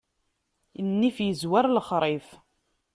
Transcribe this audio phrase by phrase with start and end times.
[0.87, 2.27] Nnif izwar lexṛif.